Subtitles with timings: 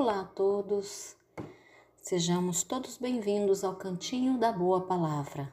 [0.00, 1.16] Olá a todos,
[2.00, 5.52] sejamos todos bem-vindos ao Cantinho da Boa Palavra,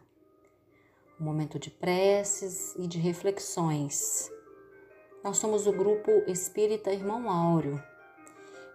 [1.19, 4.31] um momento de preces e de reflexões.
[5.23, 7.81] Nós somos o grupo Espírita Irmão Áureo.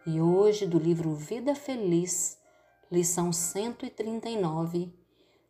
[0.05, 2.37] E hoje, do livro Vida Feliz,
[2.91, 4.93] lição 139,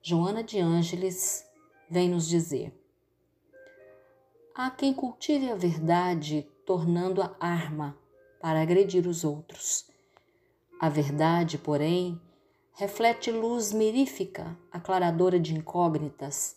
[0.02, 1.46] Joana de Ângeles
[1.88, 2.78] vem nos dizer:
[4.54, 7.98] Há quem cultive a verdade, tornando-a arma
[8.38, 9.89] para agredir os outros
[10.80, 12.18] a verdade, porém,
[12.72, 16.56] reflete luz mirífica, aclaradora de incógnitas,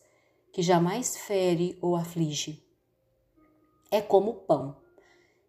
[0.49, 2.65] que jamais fere ou aflige.
[3.91, 4.77] É como o pão,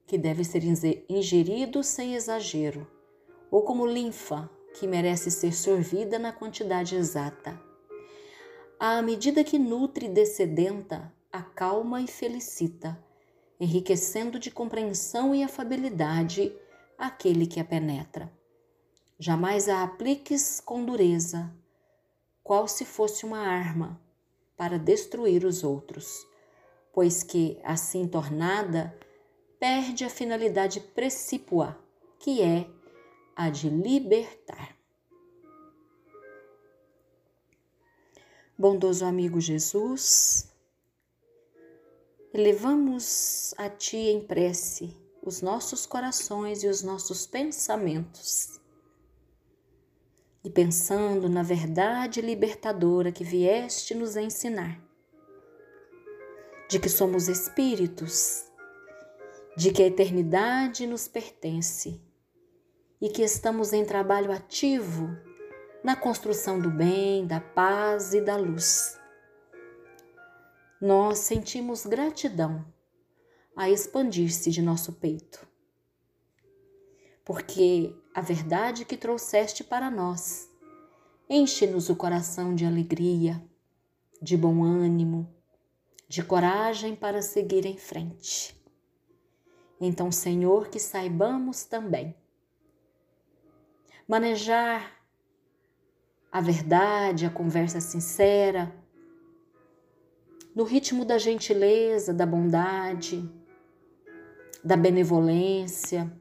[0.08, 0.64] que deve ser
[1.08, 2.84] ingerido sem exagero,
[3.48, 7.56] ou como linfa, que merece ser sorvida na quantidade exata.
[8.80, 13.00] À medida que nutre e descedenta, acalma e felicita,
[13.60, 16.52] enriquecendo de compreensão e afabilidade
[16.98, 18.32] aquele que a penetra.
[19.18, 21.54] Jamais a apliques com dureza,
[22.42, 24.00] qual se fosse uma arma
[24.56, 26.26] para destruir os outros,
[26.92, 28.92] pois que, assim tornada,
[29.60, 31.78] perde a finalidade precípua,
[32.18, 32.68] que é
[33.36, 34.76] a de libertar.
[38.58, 40.52] Bondoso amigo Jesus,
[42.32, 48.63] elevamos a Ti em prece os nossos corações e os nossos pensamentos
[50.44, 54.78] e pensando na verdade libertadora que vieste nos ensinar,
[56.68, 58.44] de que somos espíritos,
[59.56, 61.98] de que a eternidade nos pertence
[63.00, 65.08] e que estamos em trabalho ativo
[65.82, 68.98] na construção do bem, da paz e da luz.
[70.80, 72.64] Nós sentimos gratidão
[73.56, 75.53] a expandir-se de nosso peito
[77.24, 80.50] porque a verdade que trouxeste para nós
[81.28, 83.42] enche-nos o coração de alegria,
[84.20, 85.34] de bom ânimo,
[86.06, 88.54] de coragem para seguir em frente.
[89.80, 92.14] Então, Senhor, que saibamos também
[94.06, 94.92] manejar
[96.30, 98.74] a verdade, a conversa sincera,
[100.54, 103.28] no ritmo da gentileza, da bondade,
[104.62, 106.12] da benevolência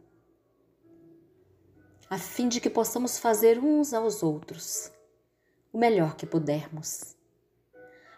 [2.13, 4.91] a fim de que possamos fazer uns aos outros
[5.74, 7.16] o melhor que pudermos,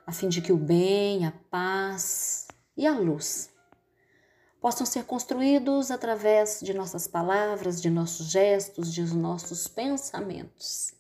[0.06, 2.46] a fim de que o bem, a paz
[2.76, 3.50] e a luz
[4.60, 10.94] possam ser construídos através de nossas palavras, de nossos gestos, de nossos pensamentos.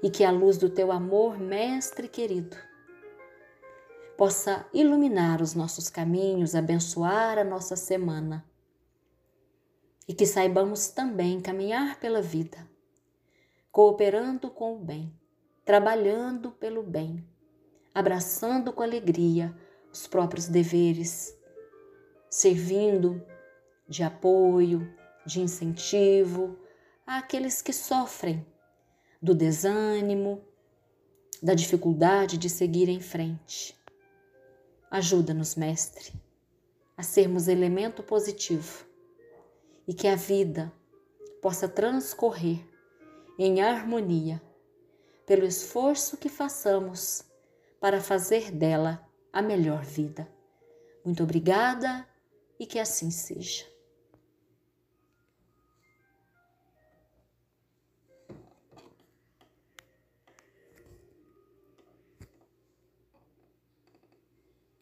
[0.00, 2.56] E que a luz do teu amor, mestre querido,
[4.16, 8.44] possa iluminar os nossos caminhos, abençoar a nossa semana
[10.06, 12.68] e que saibamos também caminhar pela vida,
[13.72, 15.12] cooperando com o bem,
[15.64, 17.26] trabalhando pelo bem,
[17.94, 19.54] abraçando com alegria
[19.90, 21.34] os próprios deveres,
[22.28, 23.24] servindo
[23.88, 24.92] de apoio,
[25.24, 26.58] de incentivo
[27.06, 28.46] àqueles que sofrem
[29.22, 30.42] do desânimo,
[31.42, 33.78] da dificuldade de seguir em frente.
[34.90, 36.12] Ajuda-nos, Mestre,
[36.96, 38.86] a sermos elemento positivo
[39.86, 40.72] e que a vida
[41.42, 42.60] possa transcorrer
[43.38, 44.40] em harmonia
[45.26, 47.24] pelo esforço que façamos
[47.80, 50.28] para fazer dela a melhor vida.
[51.04, 52.06] Muito obrigada
[52.58, 53.73] e que assim seja.